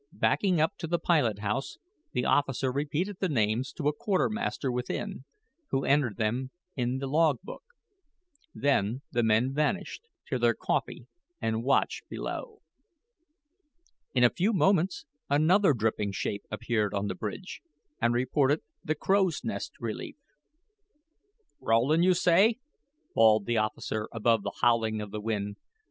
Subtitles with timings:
[0.13, 1.77] Backing up to the pilot house,
[2.11, 5.25] the officer repeated the names to a quartermaster within,
[5.69, 7.61] who entered them in the log book.
[8.51, 11.05] Then the men vanished to their coffee
[11.39, 12.61] and "watch below."
[14.15, 17.61] In a few moments another dripping shape appeared on the bridge
[18.01, 20.15] and reported the crow's nest relief.
[21.59, 22.57] "Rowland, you say?"
[23.13, 25.57] bawled the officer above the howling of the wind.